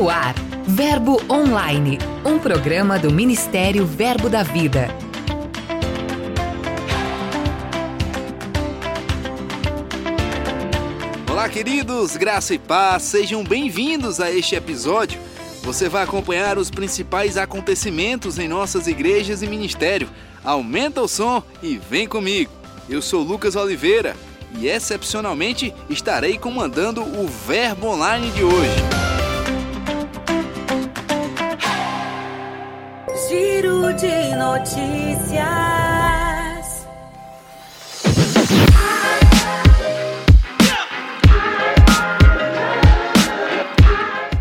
[0.00, 0.34] No ar,
[0.66, 4.88] Verbo Online, um programa do Ministério Verbo da Vida.
[11.30, 15.20] Olá, queridos, graça e paz, sejam bem-vindos a este episódio.
[15.64, 20.08] Você vai acompanhar os principais acontecimentos em nossas igrejas e ministério.
[20.42, 22.50] Aumenta o som e vem comigo.
[22.88, 24.16] Eu sou Lucas Oliveira
[24.58, 28.89] e excepcionalmente estarei comandando o Verbo Online de hoje.
[34.40, 35.44] Notícias.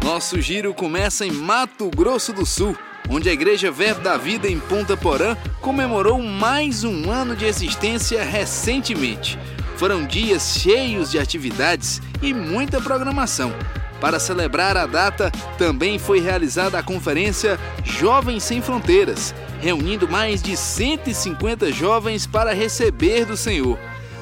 [0.02, 2.78] Nosso giro começa em Mato Grosso do Sul,
[3.10, 8.24] onde a Igreja Verbo da Vida em Ponta Porã comemorou mais um ano de existência
[8.24, 9.38] recentemente.
[9.76, 13.54] Foram dias cheios de atividades e muita programação.
[14.00, 20.56] Para celebrar a data, também foi realizada a conferência Jovens Sem Fronteiras, reunindo mais de
[20.56, 23.78] 150 jovens para receber do Senhor.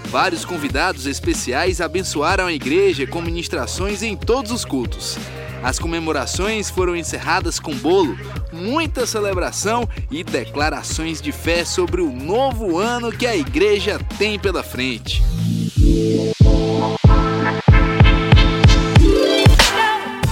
[0.06, 5.18] Vários convidados especiais abençoaram a igreja com ministrações em todos os cultos.
[5.62, 8.18] As comemorações foram encerradas com bolo,
[8.54, 14.64] muita celebração e declarações de fé sobre o novo ano que a igreja tem pela
[14.64, 15.22] frente.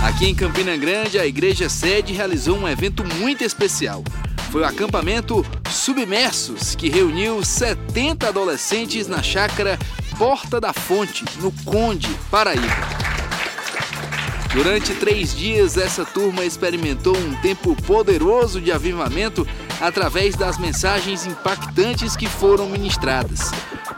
[0.01, 4.03] Aqui em Campina Grande, a igreja sede realizou um evento muito especial.
[4.55, 9.77] Foi o acampamento Submersos, que reuniu 70 adolescentes na chácara
[10.17, 12.63] Porta da Fonte, no Conde, Paraíba.
[14.53, 19.45] Durante três dias, essa turma experimentou um tempo poderoso de avivamento
[19.81, 23.51] através das mensagens impactantes que foram ministradas.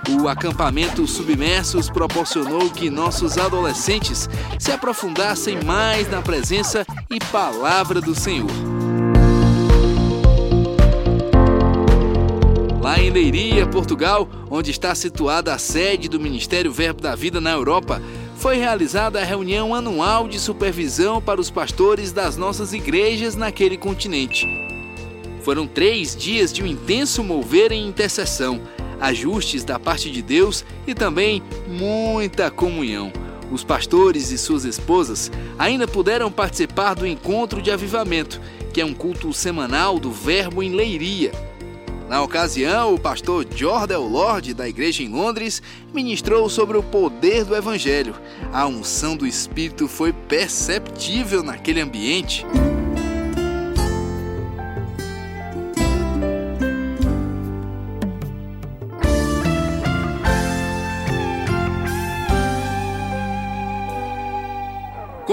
[0.09, 4.27] O acampamento Submersos proporcionou que nossos adolescentes
[4.57, 8.76] se aprofundassem mais na presença e palavra do Senhor.
[12.87, 17.51] Lá em Leiria, Portugal, onde está situada a sede do Ministério Verbo da Vida na
[17.51, 18.01] Europa,
[18.37, 24.47] foi realizada a reunião anual de supervisão para os pastores das nossas igrejas naquele continente.
[25.43, 28.61] Foram três dias de um intenso mover em intercessão
[29.01, 33.11] ajustes da parte de Deus e também muita comunhão.
[33.51, 38.39] Os pastores e suas esposas ainda puderam participar do encontro de avivamento,
[38.73, 41.33] que é um culto semanal do Verbo em Leiria.
[42.07, 45.61] Na ocasião, o pastor Jordel Lord, da igreja em Londres,
[45.93, 48.15] ministrou sobre o poder do Evangelho.
[48.53, 52.45] A unção do Espírito foi perceptível naquele ambiente.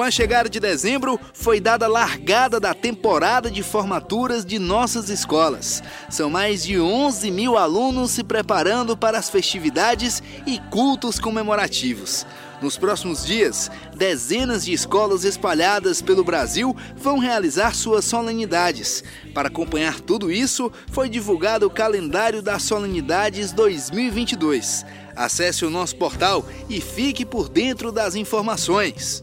[0.05, 5.83] A chegada de dezembro, foi dada a largada da temporada de formaturas de nossas escolas.
[6.09, 12.27] São mais de 11 mil alunos se preparando para as festividades e cultos comemorativos.
[12.63, 19.03] Nos próximos dias, dezenas de escolas espalhadas pelo Brasil vão realizar suas solenidades.
[19.35, 24.87] Para acompanhar tudo isso, foi divulgado o calendário das solenidades 2022.
[25.17, 29.23] Acesse o nosso portal e fique por dentro das informações.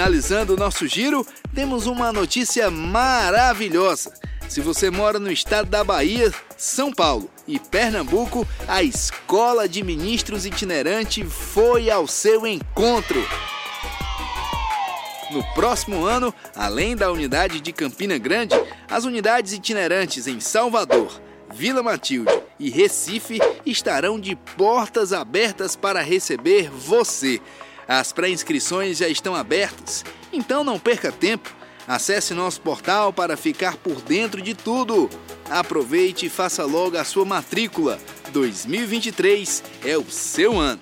[0.00, 4.10] Finalizando o nosso giro, temos uma notícia maravilhosa.
[4.48, 10.46] Se você mora no estado da Bahia, São Paulo e Pernambuco, a Escola de Ministros
[10.46, 13.22] Itinerante foi ao seu encontro.
[15.30, 18.58] No próximo ano, além da unidade de Campina Grande,
[18.90, 21.20] as unidades itinerantes em Salvador,
[21.52, 27.38] Vila Matilde e Recife estarão de portas abertas para receber você.
[27.90, 31.52] As pré-inscrições já estão abertas, então não perca tempo.
[31.88, 35.10] Acesse nosso portal para ficar por dentro de tudo.
[35.50, 37.98] Aproveite e faça logo a sua matrícula.
[38.30, 40.80] 2023 é o seu ano.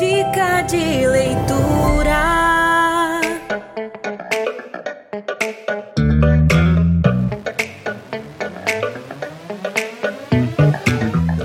[0.00, 2.61] Dica de leitura.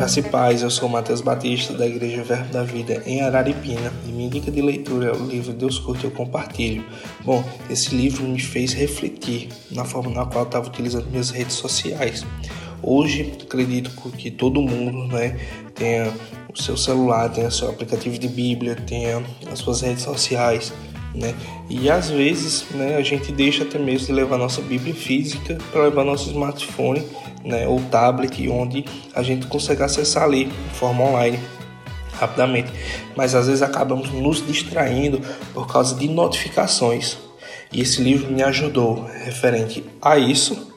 [0.07, 4.09] Graça e paz, eu sou Matheus Batista, da Igreja Verbo da Vida em Araripina, e
[4.09, 6.85] minha dica de leitura é o livro Deus Curte Eu Compartilho.
[7.25, 11.55] Bom, esse livro me fez refletir na forma na qual eu estava utilizando minhas redes
[11.55, 12.25] sociais.
[12.81, 15.37] Hoje, acredito que todo mundo né,
[15.75, 16.13] tenha
[16.53, 19.21] o seu celular, tenha seu aplicativo de Bíblia, tenha
[19.51, 20.71] as suas redes sociais,
[21.17, 21.33] né?
[21.69, 25.83] E às vezes né, a gente deixa até mesmo de levar nossa Bíblia física para
[25.83, 27.03] levar nosso smartphone
[27.43, 31.39] né, ou tablet, onde a gente consegue acessar ali de forma online
[32.13, 32.71] rapidamente,
[33.15, 35.21] mas às vezes acabamos nos distraindo
[35.53, 37.17] por causa de notificações.
[37.71, 40.73] E esse livro me ajudou referente a isso.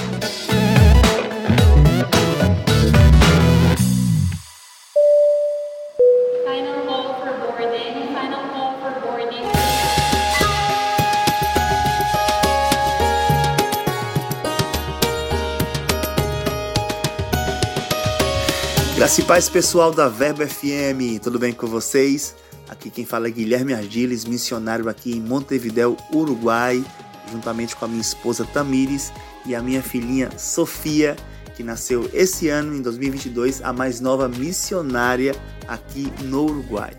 [19.02, 22.36] Graça paz pessoal da Verbo FM, tudo bem com vocês?
[22.70, 26.86] Aqui quem fala é Guilherme Ardiles, missionário aqui em Montevideo, Uruguai,
[27.32, 29.12] juntamente com a minha esposa Tamires
[29.44, 31.16] e a minha filhinha Sofia,
[31.56, 35.36] que nasceu esse ano, em 2022, a mais nova missionária
[35.68, 36.92] aqui no Uruguai.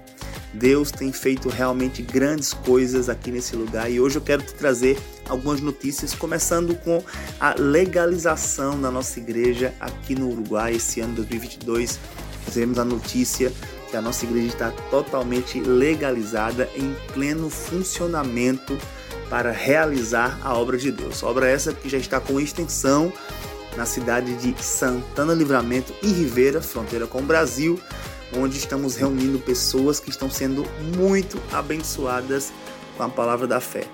[0.53, 4.99] Deus tem feito realmente grandes coisas aqui nesse lugar e hoje eu quero te trazer
[5.29, 7.03] algumas notícias, começando com
[7.41, 10.75] a legalização da nossa igreja aqui no Uruguai.
[10.75, 11.99] Esse ano 2022,
[12.45, 13.53] recebemos a notícia
[13.91, 18.77] que a nossa igreja está totalmente legalizada, em pleno funcionamento
[19.29, 21.23] para realizar a obra de Deus.
[21.23, 23.13] Obra essa que já está com extensão
[23.77, 27.81] na cidade de Santana Livramento e Ribeira, fronteira com o Brasil,
[28.37, 30.65] onde estamos reunindo pessoas que estão sendo
[30.97, 32.53] muito abençoadas
[32.97, 33.87] com a palavra da fé.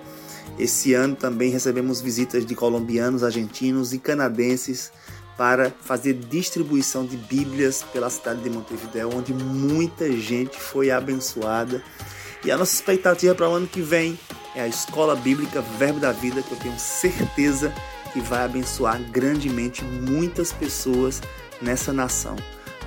[0.59, 4.91] Esse ano também recebemos visitas de colombianos, argentinos e canadenses
[5.37, 11.83] para fazer distribuição de Bíblias pela cidade de Montevideo, onde muita gente foi abençoada.
[12.45, 14.19] E a nossa expectativa para o ano que vem
[14.55, 17.73] é a Escola Bíblica Verbo da Vida, que eu tenho certeza
[18.13, 21.23] que vai abençoar grandemente muitas pessoas
[21.63, 22.37] nessa nação.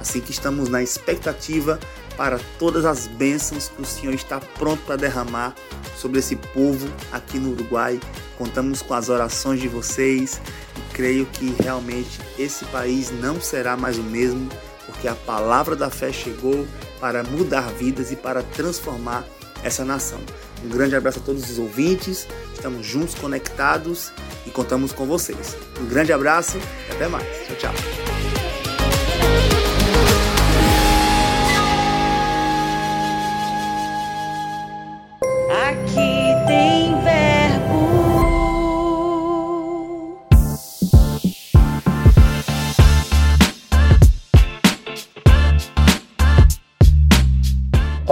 [0.01, 1.79] Assim que estamos na expectativa
[2.17, 5.53] para todas as bênçãos que o Senhor está pronto para derramar
[5.95, 7.99] sobre esse povo aqui no Uruguai.
[8.37, 10.41] Contamos com as orações de vocês
[10.75, 14.49] e creio que realmente esse país não será mais o mesmo,
[14.87, 16.67] porque a palavra da fé chegou
[16.99, 19.23] para mudar vidas e para transformar
[19.63, 20.19] essa nação.
[20.65, 24.11] Um grande abraço a todos os ouvintes, estamos juntos, conectados
[24.47, 25.55] e contamos com vocês.
[25.79, 26.57] Um grande abraço
[26.89, 27.25] e até mais.
[27.47, 27.90] Tchau, tchau.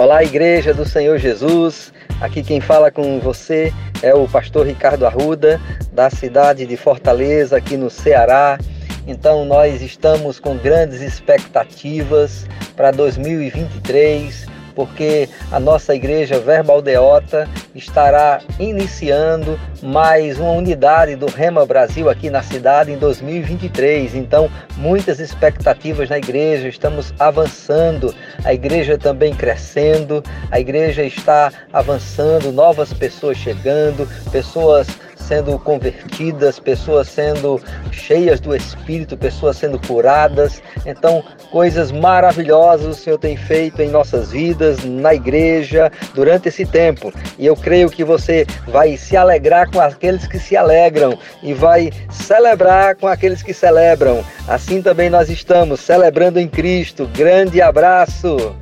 [0.00, 1.92] Olá, Igreja do Senhor Jesus.
[2.22, 3.70] Aqui quem fala com você
[4.02, 5.60] é o pastor Ricardo Arruda,
[5.92, 8.58] da cidade de Fortaleza, aqui no Ceará.
[9.06, 18.40] Então, nós estamos com grandes expectativas para 2023 porque a nossa igreja Verbo Aldeota estará
[18.58, 24.14] iniciando mais uma unidade do Rema Brasil aqui na cidade em 2023.
[24.14, 32.52] Então, muitas expectativas na igreja, estamos avançando, a igreja também crescendo, a igreja está avançando,
[32.52, 34.88] novas pessoas chegando, pessoas
[35.30, 40.60] sendo convertidas, pessoas sendo cheias do Espírito, pessoas sendo curadas.
[40.84, 41.22] Então,
[41.52, 47.12] coisas maravilhosas o Senhor tem feito em nossas vidas, na igreja, durante esse tempo.
[47.38, 51.92] E eu creio que você vai se alegrar com aqueles que se alegram e vai
[52.10, 54.24] celebrar com aqueles que celebram.
[54.48, 57.08] Assim também nós estamos celebrando em Cristo.
[57.14, 58.56] Grande abraço!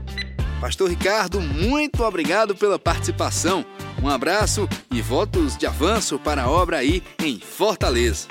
[0.60, 3.64] Pastor Ricardo, muito obrigado pela participação.
[4.00, 8.28] Um abraço e votos de avanço para a obra aí em Fortaleza.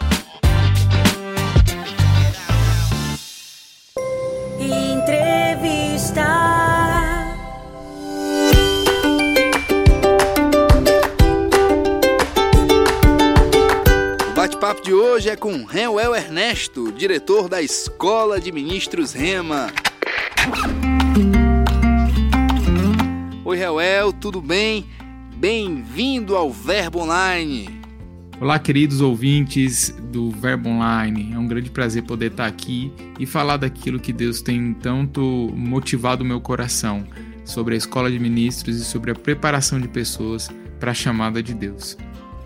[4.60, 6.24] Entrevista.
[14.32, 19.68] O bate-papo de hoje é com Reuel Ernesto, diretor da Escola de Ministros Rema.
[23.44, 24.86] Oi, Reuel, tudo bem?
[25.40, 27.70] Bem-vindo ao Verbo Online.
[28.42, 31.32] Olá, queridos ouvintes do Verbo Online.
[31.32, 35.22] É um grande prazer poder estar aqui e falar daquilo que Deus tem tanto
[35.54, 37.06] motivado o meu coração
[37.46, 41.54] sobre a escola de ministros e sobre a preparação de pessoas para a chamada de
[41.54, 41.96] Deus.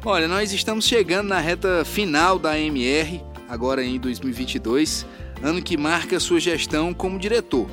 [0.04, 5.06] Olha, nós estamos chegando na reta final da AMR, agora em 2022,
[5.42, 7.70] ano que marca sua gestão como diretor.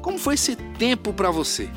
[0.00, 1.68] Como foi esse tempo para você?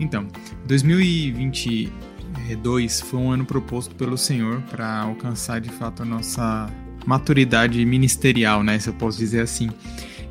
[0.00, 0.26] Então,
[0.66, 6.70] 2022 foi um ano proposto pelo Senhor para alcançar de fato a nossa
[7.06, 8.78] maturidade ministerial, né?
[8.78, 9.68] Se eu posso dizer assim.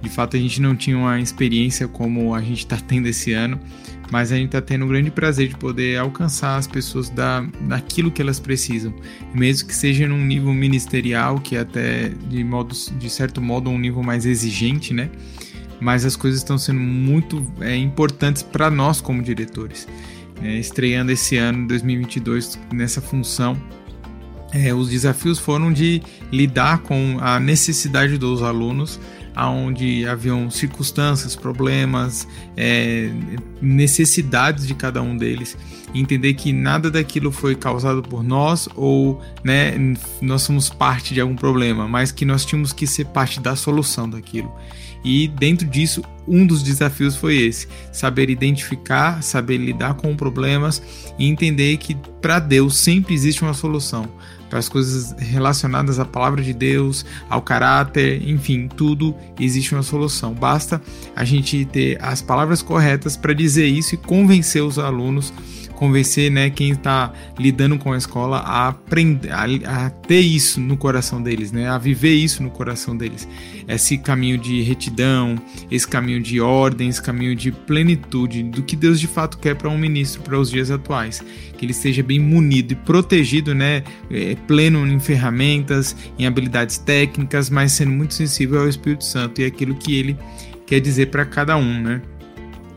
[0.02, 3.60] De fato, a gente não tinha uma experiência como a gente está tendo esse ano,
[4.10, 8.10] mas a gente está tendo o grande prazer de poder alcançar as pessoas da, daquilo
[8.10, 8.94] que elas precisam,
[9.34, 13.78] mesmo que seja num nível ministerial, que é até de, modo, de certo modo um
[13.78, 15.10] nível mais exigente, né?
[15.80, 19.88] Mas as coisas estão sendo muito é, importantes para nós como diretores.
[20.42, 23.62] É, estreando esse ano, 2022, nessa função,
[24.52, 29.00] é, os desafios foram de lidar com a necessidade dos alunos
[29.48, 33.10] onde haviam circunstâncias, problemas, é,
[33.62, 35.58] necessidades de cada um deles,
[35.94, 39.74] entender que nada daquilo foi causado por nós ou né,
[40.22, 44.10] nós somos parte de algum problema, mas que nós tínhamos que ser parte da solução
[44.10, 44.54] daquilo.
[45.04, 50.82] E dentro disso, um dos desafios foi esse: saber identificar, saber lidar com problemas
[51.18, 54.08] e entender que para Deus sempre existe uma solução
[54.50, 60.34] para as coisas relacionadas à palavra de Deus, ao caráter, enfim, tudo existe uma solução.
[60.34, 60.82] Basta
[61.16, 65.32] a gente ter as palavras corretas para dizer isso e convencer os alunos
[65.80, 69.46] convencer né, quem está lidando com a escola a aprender a,
[69.86, 73.26] a, ter isso no coração deles, né, a viver isso no coração deles.
[73.66, 75.38] Esse caminho de retidão,
[75.72, 79.70] esse caminho de ordem, esse caminho de plenitude do que Deus de fato quer para
[79.70, 81.24] um ministro para os dias atuais,
[81.58, 83.82] que ele esteja bem munido e protegido, né,
[84.12, 89.46] é, pleno em ferramentas, em habilidades técnicas, mas sendo muito sensível ao Espírito Santo e
[89.46, 90.18] aquilo que ele
[90.68, 92.02] quer dizer para cada um, né?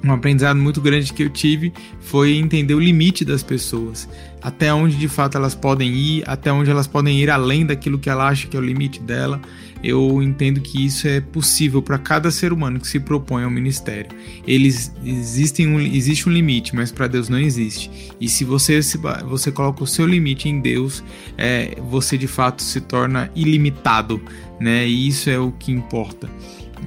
[0.04, 4.08] Um aprendizado muito grande que eu tive foi entender o limite das pessoas,
[4.40, 8.10] até onde de fato elas podem ir, até onde elas podem ir além daquilo que
[8.10, 9.40] ela acha que é o limite dela.
[9.82, 14.10] Eu entendo que isso é possível para cada ser humano que se propõe ao ministério.
[14.46, 17.90] Eles existem um, existe um limite, mas para Deus não existe.
[18.20, 21.02] E se você se, você coloca o seu limite em Deus,
[21.36, 24.22] é, você de fato se torna ilimitado,
[24.60, 24.86] né?
[24.86, 26.30] E isso é o que importa.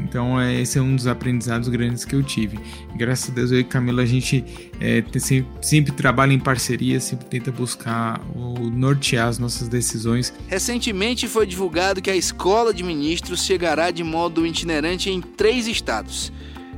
[0.03, 2.59] Então, é, esse é um dos aprendizados grandes que eu tive.
[2.95, 4.43] Graças a Deus, eu e Camila, a gente
[4.79, 10.33] é, sempre, sempre, trabalha em parceria, sempre tenta buscar o nortear as nossas decisões.
[10.47, 16.31] Recentemente foi divulgado que a Escola de Ministros chegará de modo itinerante em três estados.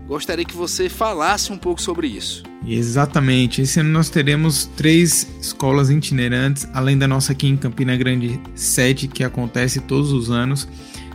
[0.07, 2.43] Gostaria que você falasse um pouco sobre isso.
[2.65, 3.61] Exatamente.
[3.61, 9.09] Esse ano nós teremos três escolas itinerantes, além da nossa aqui em Campina Grande sede,
[9.09, 10.67] que acontece todos os anos.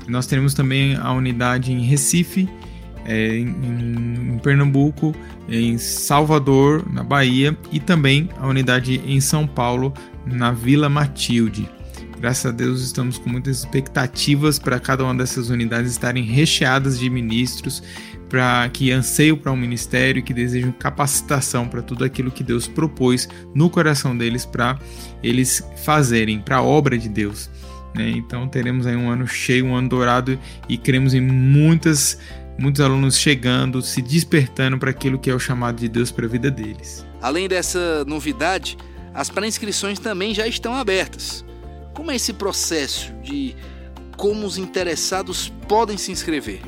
[0.08, 2.48] Nós teremos também a unidade em Recife,
[3.04, 5.14] é, em, em, Pernambuco,
[5.48, 9.92] em Salvador, na Bahia, e também a unidade em São Paulo,
[10.26, 11.68] na Vila Matilde.
[12.18, 17.10] Graças a Deus estamos com muitas expectativas para cada uma dessas unidades estarem recheadas de
[17.10, 17.82] ministros
[18.28, 23.28] para que anseiam para um ministério, que desejam capacitação para tudo aquilo que Deus propôs
[23.54, 24.78] no coração deles para
[25.22, 27.50] eles fazerem, para a obra de Deus.
[27.94, 28.10] Né?
[28.10, 32.18] Então teremos aí um ano cheio, um ano dourado e cremos em muitas,
[32.58, 36.28] muitos alunos chegando, se despertando para aquilo que é o chamado de Deus para a
[36.28, 37.06] vida deles.
[37.20, 38.76] Além dessa novidade,
[39.14, 41.44] as pré-inscrições também já estão abertas.
[41.94, 43.54] Como é esse processo de
[44.16, 46.60] como os interessados podem se inscrever?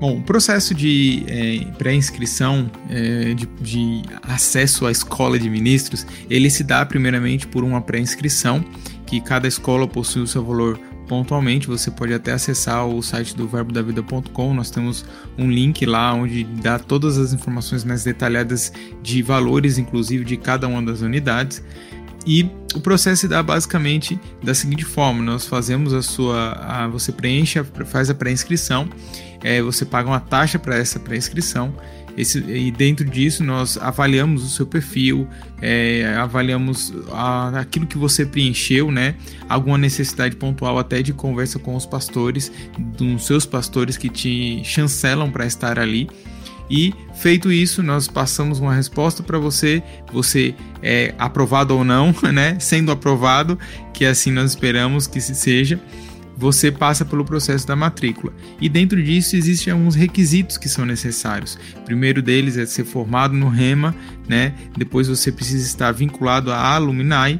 [0.00, 6.48] Bom, o processo de é, pré-inscrição, é, de, de, acesso à escola de ministros, ele
[6.48, 8.64] se dá primeiramente por uma pré-inscrição
[9.10, 11.66] que cada escola possui o seu valor pontualmente.
[11.66, 14.54] Você pode até acessar o site do verbodavida.com.
[14.54, 15.04] Nós temos
[15.36, 20.68] um link lá onde dá todas as informações mais detalhadas de valores, inclusive de cada
[20.68, 21.60] uma das unidades.
[22.24, 27.10] E o processo se dá basicamente da seguinte forma: nós fazemos a sua, a, você
[27.10, 28.88] preenche, faz a pré-inscrição,
[29.42, 31.74] é, você paga uma taxa para essa pré-inscrição
[32.20, 35.28] esse, e dentro disso nós avaliamos o seu perfil,
[35.60, 39.14] é, avaliamos a, aquilo que você preencheu, né?
[39.48, 45.30] Alguma necessidade pontual até de conversa com os pastores, dos seus pastores que te chancelam
[45.30, 46.08] para estar ali.
[46.70, 52.56] E feito isso, nós passamos uma resposta para você, você é aprovado ou não, né?
[52.60, 53.58] Sendo aprovado,
[53.92, 55.80] que assim nós esperamos que seja
[56.40, 58.32] você passa pelo processo da matrícula.
[58.58, 61.58] E dentro disso existem alguns requisitos que são necessários.
[61.76, 63.94] O primeiro deles é ser formado no REMA,
[64.26, 64.54] né?
[64.74, 67.38] Depois você precisa estar vinculado à Alumni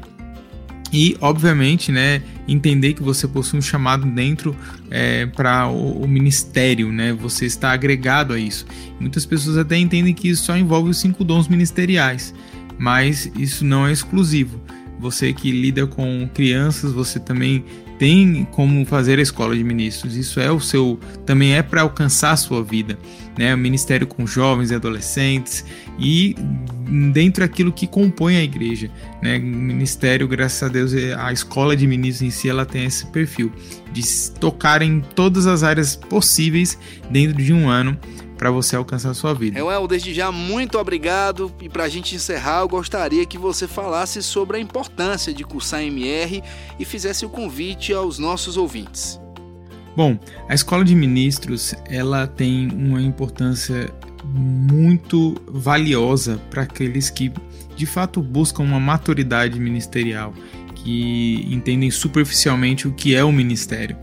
[0.93, 4.55] e, obviamente, né, entender que você possui um chamado dentro
[4.91, 7.11] é, para o, o, ministério, né?
[7.13, 8.67] Você está agregado a isso.
[8.99, 12.35] Muitas pessoas até entendem que isso só envolve os cinco dons ministeriais,
[12.77, 14.61] mas isso não é exclusivo
[15.01, 17.65] você que lida com crianças, você também
[17.97, 20.15] tem como fazer a escola de ministros.
[20.15, 22.97] Isso é o seu também é para alcançar a sua vida,
[23.37, 23.53] né?
[23.53, 25.65] O ministério com jovens e adolescentes
[25.97, 26.35] e
[27.11, 28.91] dentro daquilo que compõe a igreja,
[29.23, 29.39] né?
[29.39, 33.07] O ministério, graças a Deus, é, a escola de ministros em si ela tem esse
[33.07, 33.51] perfil
[33.91, 34.03] de
[34.39, 36.77] tocar em todas as áreas possíveis
[37.09, 37.97] dentro de um ano
[38.41, 39.63] para você alcançar a sua vida.
[39.63, 41.53] Well, desde já, muito obrigado.
[41.61, 45.83] E para a gente encerrar, eu gostaria que você falasse sobre a importância de cursar
[45.83, 46.41] MR
[46.79, 49.21] e fizesse o convite aos nossos ouvintes.
[49.95, 50.17] Bom,
[50.49, 53.93] a escola de ministros ela tem uma importância
[54.25, 57.31] muito valiosa para aqueles que
[57.75, 60.33] de fato buscam uma maturidade ministerial,
[60.73, 63.97] que entendem superficialmente o que é o ministério.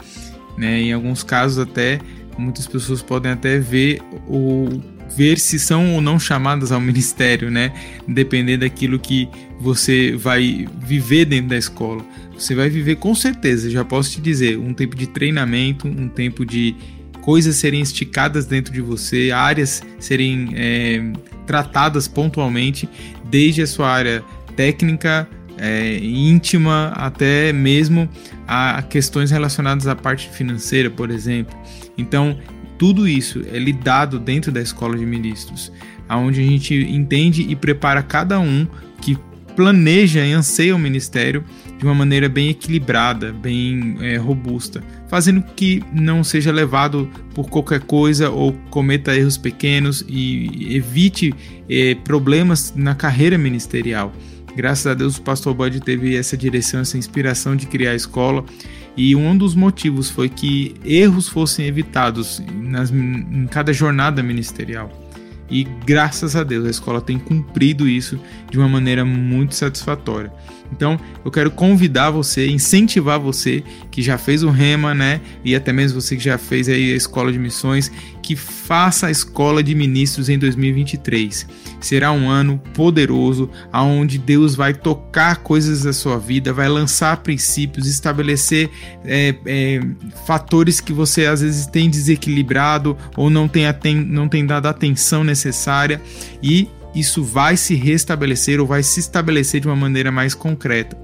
[0.56, 0.82] Né?
[0.82, 1.98] Em alguns casos até
[2.38, 4.82] muitas pessoas podem até ver ou
[5.16, 7.72] ver se são ou não chamadas ao ministério, né?
[8.06, 9.28] Dependendo daquilo que
[9.60, 12.04] você vai viver dentro da escola.
[12.38, 16.46] Você vai viver com certeza, já posso te dizer, um tempo de treinamento, um tempo
[16.46, 16.76] de
[17.20, 21.12] coisas serem esticadas dentro de você, áreas serem é,
[21.46, 22.88] tratadas pontualmente,
[23.28, 25.28] desde a sua área técnica,
[25.58, 28.08] é, íntima, até mesmo
[28.46, 31.56] a questões relacionadas à parte financeira, por exemplo.
[31.96, 32.38] Então,
[32.78, 35.72] tudo isso é lidado dentro da escola de ministros,
[36.08, 38.66] aonde a gente entende e prepara cada um
[39.00, 39.18] que
[39.56, 41.44] planeja e anseia o ministério
[41.78, 47.80] de uma maneira bem equilibrada, bem é, robusta, fazendo que não seja levado por qualquer
[47.80, 51.34] coisa ou cometa erros pequenos e evite
[51.68, 54.12] é, problemas na carreira ministerial.
[54.56, 58.44] Graças a Deus o pastor Bud teve essa direção, essa inspiração de criar a escola
[58.96, 64.90] e um dos motivos foi que erros fossem evitados nas, em cada jornada ministerial.
[65.48, 68.18] E graças a Deus a escola tem cumprido isso
[68.50, 70.32] de uma maneira muito satisfatória.
[70.72, 73.62] Então, eu quero convidar você, incentivar você
[73.98, 75.20] que já fez o Rema, né?
[75.44, 77.90] E até mesmo você que já fez aí a escola de missões,
[78.22, 81.44] que faça a escola de ministros em 2023.
[81.80, 87.88] Será um ano poderoso, aonde Deus vai tocar coisas da sua vida, vai lançar princípios,
[87.88, 88.70] estabelecer
[89.04, 89.80] é, é,
[90.24, 93.64] fatores que você às vezes tem desequilibrado ou não tem,
[94.06, 96.00] não tem dado a atenção necessária
[96.40, 100.96] e isso vai se restabelecer ou vai se estabelecer de uma maneira mais concreta.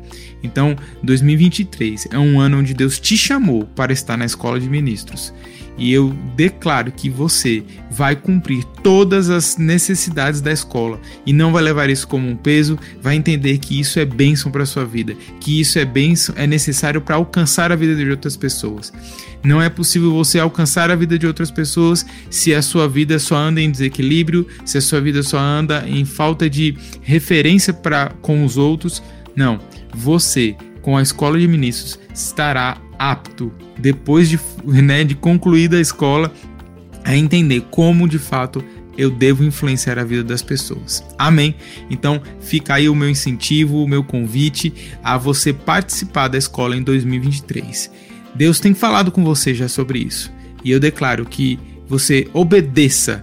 [0.42, 5.32] Então, 2023 é um ano onde Deus te chamou para estar na escola de ministros.
[5.76, 11.62] E eu declaro que você vai cumprir todas as necessidades da escola e não vai
[11.62, 15.60] levar isso como um peso, vai entender que isso é bênção para sua vida, que
[15.60, 18.92] isso é bênção, é necessário para alcançar a vida de outras pessoas.
[19.42, 23.36] Não é possível você alcançar a vida de outras pessoas se a sua vida só
[23.36, 28.44] anda em desequilíbrio, se a sua vida só anda em falta de referência para com
[28.44, 29.02] os outros.
[29.36, 29.60] Não,
[29.92, 36.32] você com a escola de ministros estará apto depois de, né, de concluída a escola
[37.04, 38.64] a entender como de fato
[38.96, 41.04] eu devo influenciar a vida das pessoas.
[41.18, 41.54] Amém?
[41.90, 46.82] Então fica aí o meu incentivo, o meu convite a você participar da escola em
[46.82, 47.90] 2023.
[48.34, 50.32] Deus tem falado com você já sobre isso.
[50.64, 53.22] E eu declaro que você obedeça,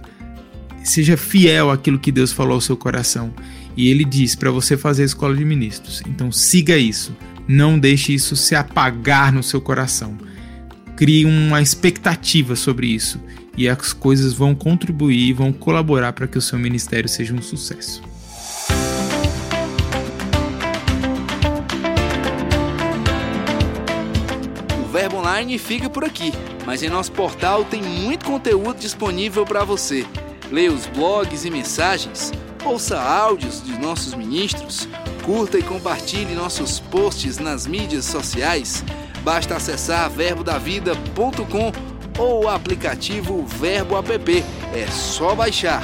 [0.84, 3.32] seja fiel àquilo que Deus falou ao seu coração.
[3.76, 6.02] E ele diz para você fazer a escola de ministros.
[6.06, 7.14] Então siga isso.
[7.46, 10.16] Não deixe isso se apagar no seu coração.
[10.96, 13.20] Crie uma expectativa sobre isso
[13.56, 18.02] e as coisas vão contribuir, vão colaborar para que o seu ministério seja um sucesso.
[24.92, 26.32] Verbo Online fica por aqui,
[26.66, 30.06] mas em nosso portal tem muito conteúdo disponível para você.
[30.50, 32.30] Leia os blogs e mensagens,
[32.64, 34.86] ouça áudios de nossos ministros,
[35.24, 38.84] curta e compartilhe nossos posts nas mídias sociais.
[39.22, 41.72] Basta acessar verbodavida.com
[42.18, 44.44] ou o aplicativo Verbo App.
[44.74, 45.82] É só baixar.